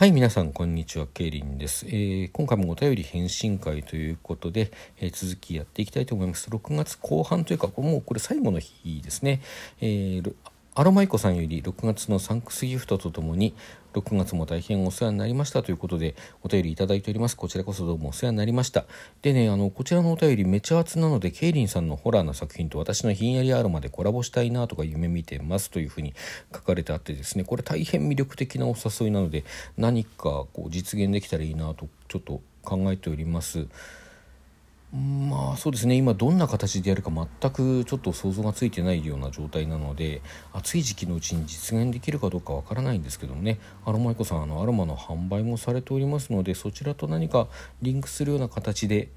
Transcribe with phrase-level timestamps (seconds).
[0.00, 1.06] はい皆さんこんにちは。
[1.12, 6.48] ケイリンです、えー、今回もお便り返信会ということで、えー、続きやっていきたいと思います。
[6.48, 9.42] 6月後半というかもうこれ最後の日ですね、
[9.82, 10.34] えー、
[10.72, 13.54] アロマイコさんより6月のサンクスギフトとともに
[13.92, 16.14] 6月も大変お世話になりましたということで
[16.44, 17.36] お便りいただいております。
[17.36, 18.84] こちらこそどうもお世話になりました。
[19.20, 26.14] でねあのこちらのお便りめちゃ熱なのでケイリンさんのホラーな作品と私のひんやりアロマでコラボしたいなとか夢見てますというふうに
[26.54, 29.42] 書かれてあってですねこれ大変魅力的なお誘いなので
[29.76, 33.66] 何かこう実現できたらいいなとちょっと考えております。
[34.92, 35.94] まあそうですね。
[35.94, 40.20] 今どんな形でやるか全くちょっと想像がついてないような状態なので
[40.52, 43.60] 暑い時期のうちに実現できるかどうかわからないんですけどもね。
[43.86, 47.46] アロマイコさんあのアロマの販売もされておりますのでそちらと何か
[47.82, 49.10] リンクするような形で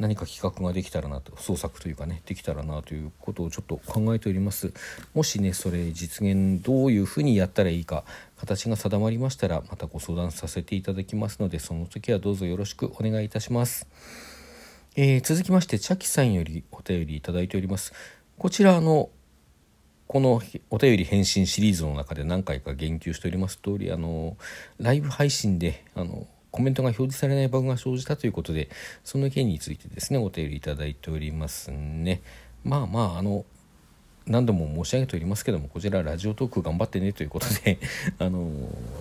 [0.00, 4.72] 何か企画ができたらなと創作というかねできたらなということをちょっと考えております。
[5.14, 8.02] もしねそれ実現どういうふうにやったらいいか
[8.36, 14.31] 形が定まりましたらまたご相談させていただきますのでその時はどうぞよろしくお願いいたします。
[14.94, 17.94] えー、続きましてチャキさんよりお便りいただいております。
[18.36, 19.08] こちらの
[20.06, 24.36] このお便り返信シリーズの中で何回か言及しております通りあの
[24.78, 28.68] ライブ配信であのコメントが表示されないバグが生じたということで
[29.02, 32.20] その件についてですねお便りいただいておりますね。
[32.62, 33.46] まあまああの
[34.26, 37.78] 何度も申し上げておりますけどもこちらラジオトーク頑張ってねということで
[38.18, 38.48] あの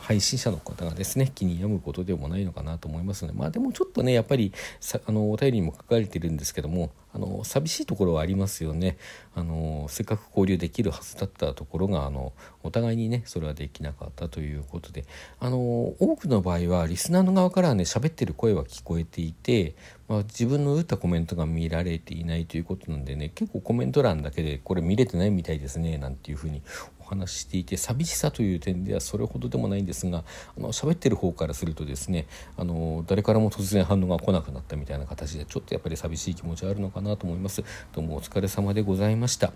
[0.00, 8.96] 配信者の方がですね気に病むことでもないのかなと思いますのでまあでもちょっとねやっぱりさあのお便りにも書かれてるんですけどもあの寂しいところはありますよね。
[9.34, 15.04] あのせっかく交流できるはずだったところがあのお互いにねそれはできなかったということで。
[15.40, 19.74] あの多くの場合はリスナーの側からね喋ってる声は聞こえていて、
[20.08, 26.62] まあ、自分の打ったコメントが見られていないということなんでね結構コメント欄だけでこれ見れてないみたいですねなんていうふうに
[27.08, 30.24] 話していて寂しさという点ではそれほどでもないんですが
[30.56, 39.52] あの喋ってる方からするとですねあの誰からも突然反応が来なくなったみたいな形でちょっとやっぱり寂しい気持ちはあるのかなと思いますどうもお疲れ様でございました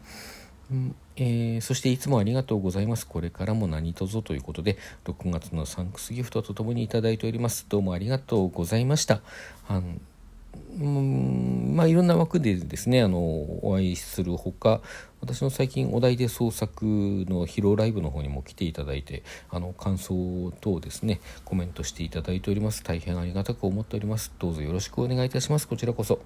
[0.71, 3.07] うんえー、そしていつもありがとうございます。
[3.07, 7.67] これからも何卒ということで、6月のサンクスギフトとともにいただいております。
[7.69, 9.21] どうもありがとうございました。
[10.81, 14.81] うんまあ、いろんな枠でですねあのお会いするほか
[15.21, 22.83] 私の最近お題で創作の披露ライブの方にも来ていただいてあの感想等ですねコメントしていただいております。
[22.83, 24.33] 大変ありがたく思っております。
[24.39, 25.69] どうぞよろしくお願いいたします。
[25.69, 26.21] こちらこそ。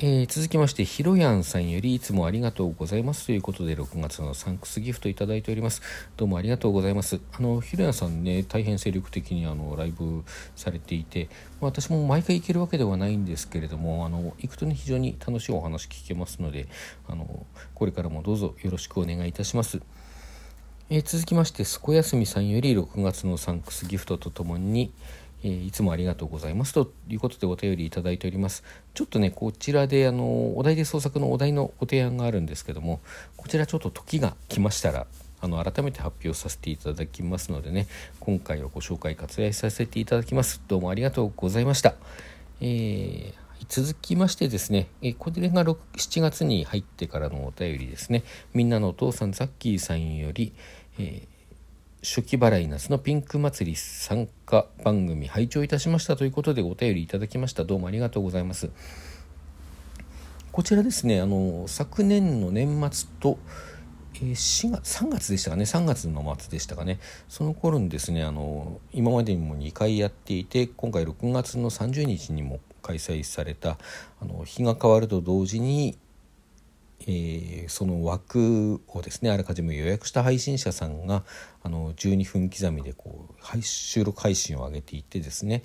[0.00, 5.82] えー、続きましてひろやんさんよりいつもありがとうございますということで6月のサンクスギフトいただいております。
[6.16, 7.18] どうもありがとうございます。
[7.32, 10.22] あのひろやんさんね大変精力的にあのライブ
[10.54, 11.28] されていて
[11.60, 16.68] 私も毎回行けるわけではないんですけれどもあの行くとね非常に楽しいお話聞けますので
[17.08, 17.44] あの
[17.74, 19.80] これからもどうぞよろしくお願いいたします。
[20.90, 24.90] え、続きましてすこやすみさんより6月のサンクスギフトとともに、
[25.42, 28.64] えー、いつもありがとうございますということでお便りいただいております。
[28.94, 33.00] ちょっとね、こちらであのお題で創作のお題のご提案があるんですけども、
[33.36, 35.06] こちらちょっと時が来ましたら、
[35.40, 37.86] あの改めて発表させていただきますのでね、
[38.20, 40.60] 今回はご紹介割愛させていただきます。
[40.66, 41.94] どうもありがとうございました。
[42.60, 48.22] えー続きましてですね、えこれが6 7月に入ってからのお便りですね、
[48.54, 50.52] みんなのお父さんザッキーさんより、
[50.98, 51.37] えー
[52.02, 57.64] 初期払い夏のピンク祭り参加番組拝聴いたしましたということでお便りいただきました。
[57.64, 58.70] どうもありがとうございます。
[60.52, 63.38] こちらですねあの昨年の年末と
[64.14, 65.64] え4月3月でしたかね。
[65.64, 67.00] 3月の末でしたかね。
[67.28, 73.76] その頃にですねあの今までにも2回やっていて今回6月の30日にも開催された
[74.20, 75.98] あの日が変わると同時に
[77.06, 81.24] えー、その枠をですねあらかじめ予約した配信者さんが
[81.62, 85.62] あの12分刻みでこう収録配信を上げていってですね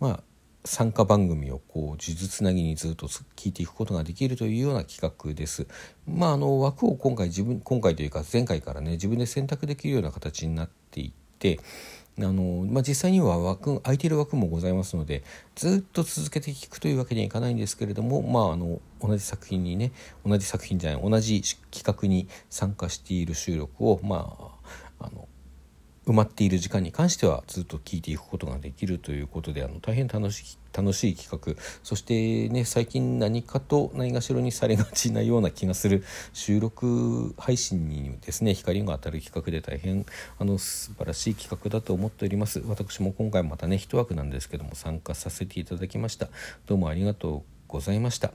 [0.00, 0.22] まあ
[0.66, 5.66] 参加番組をこう呪術つなぎにずっと聞いていくことができるというような企画です。
[6.06, 11.60] まあ、あの枠を今回自分今回というか前回からね自分で選択できるような形になっていって
[12.18, 15.22] あの、まあ、実際には枠空いている枠もございますので
[15.54, 19.92] ずっと続けて聞くというわけにはいかないんですけれども、まあ、あの同じ作品にね
[20.24, 24.52] 同じ作品じゃない同じ企画に参加している収録を、ま
[24.98, 25.28] あ、あの
[26.06, 31.60] 埋まっている時間に関してはずっと聞いていくことができるということであの大変楽しい楽しい企画。
[31.82, 40.06] そしてね最近何かとないがしろにされがちなような気がする収録配信にですね光が当たる企画で大変
[40.38, 42.62] あの素晴らしい企画だと思っております。
[42.66, 46.28] 私も今回またね一枠なんですけども参加させていただきました。
[46.66, 48.32] どうもありがとうございました。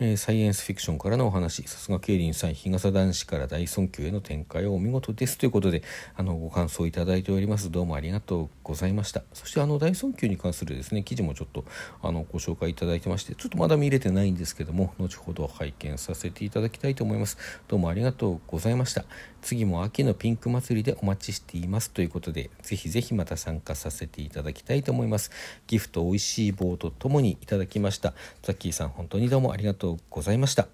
[0.00, 1.62] えー、サイエンスフィクションからのお話。
[1.68, 5.38] さすが競輪さん日傘男子から大尊敬への展開はお見事です。
[5.38, 5.84] ということで
[6.16, 7.70] あのご感想いただいております。
[7.70, 9.22] どうもありがとうございました。
[9.32, 11.64] そしてあの大尊敬に関するですね記事もちょっと
[12.02, 17.38] あのご紹介いただいてましてちょっとまだ見れてないんですけども後ほど拝見させていただきたいと思います。
[17.68, 19.04] どうもありがとうございました。
[19.42, 21.92] 次も秋のピンク祭りでお待ちしています。
[21.92, 25.30] ということでぜひぜひまた参加させていただきたいと思います。
[25.68, 28.12] ギフト美味しい棒とともにいただきました。
[28.42, 30.66] ザッキーさん本当にどうもありがとうとございました。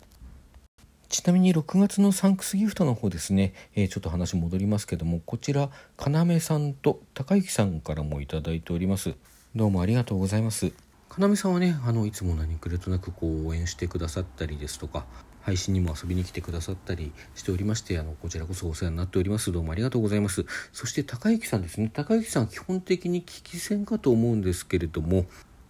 [1.09, 9.15] ちなみに6月のサンクスギフトの方ですね、えー、ちょっと話戻りますけどもこちら要さんと高之さんからもいただいております。
[9.57, 10.73] どうもありがとうございます。
[11.19, 15.05] 要さんはねあのいつも何くれとなくこう応援してくださったりですとか
[15.41, 19.51] 配信にも遊びに来てくださったりしておりましてあのこちらこそお世話になっております。
[19.51, 20.47] どうもありがとうございます。
[20.73, 21.91] そして高之さんですね。
[21.93, 25.27] 高之さん基本的に聞き戦かと思うんですけれども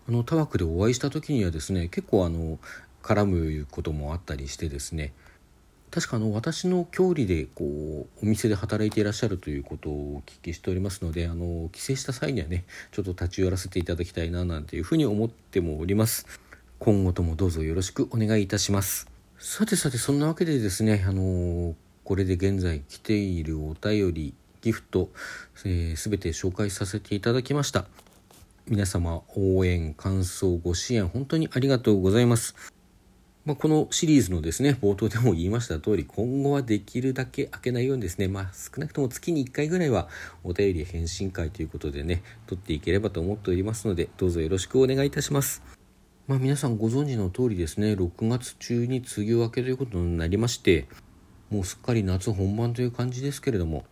[0.07, 2.59] あの他枠でお会いした時にはですね結構あの
[3.03, 5.13] 絡むこともあったりしてですね
[5.91, 16.27] 確かあの私の郷里でこうお店で働いていらっしゃるということをお聞きしておりますのであの帰省した際にはねちょっと立ち寄らせていただきたいななんていうふうに思ってもおります。
[16.79, 19.09] 今後ともどうぞよろしくお願いいたします。
[19.39, 21.75] さてさてそんなわけでですねあの
[22.05, 25.11] これで現在来ているお便りギフト、
[25.65, 27.87] えー、全て紹介させていただきました。
[28.69, 32.55] 皆様応援感想ご支援本当にありがとうございます。
[33.47, 40.09] まあ、このシリーズのですね冒頭でも言いました通り今後はできるだけ開けないようにですね、まあ、少なくとも月に1回ぐらいは
[40.45, 45.63] お便り返信会ということでね取っていければと思っておりますのでどうぞよろしくお願いいたします。
[46.27, 50.87] まあ、皆さんご存知の通りですね6月中に梅雨明けということになりまして
[51.51, 53.85] もうすっかり夏本番という感じですけれども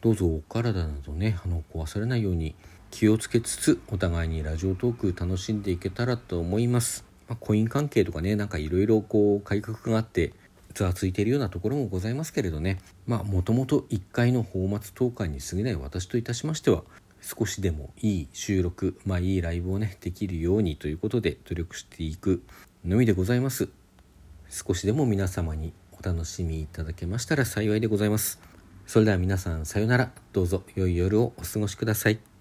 [0.00, 2.56] どうぞお体などねあの壊されないように
[2.90, 7.15] 気をつけつつお互いにラジオトーク楽しんでいけたらと思います。
[7.28, 10.32] まあ、コイン関係とかねなんかいろいろこう改革があって
[10.74, 12.78] ざわついているようなところもございますけれどね。
[13.06, 16.82] まあもともと1回の放末投函に過ぎない私といたしましては
[17.22, 22.42] 少しでもいい収録まあいいライブをねできるようにということで努力していく
[22.84, 23.68] のみでございます。
[24.50, 28.38] 少しでも皆様にお楽しみいただけましたら幸いでございます。
[28.86, 30.12] それでは皆さんさようなら。
[30.32, 32.35] どうぞ良い夜をお過ごしください。